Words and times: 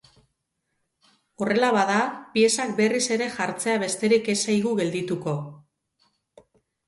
Horrela 1.43 1.67
bada, 1.75 1.97
piezak 2.37 2.71
berriz 2.79 3.03
ere 3.17 3.27
jartzea 3.35 3.75
besterik 3.85 4.29
ez 4.35 4.37
zaigu 4.49 4.73
geldituko. 4.79 5.35